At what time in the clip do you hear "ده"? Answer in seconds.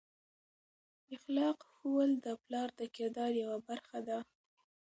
4.07-4.19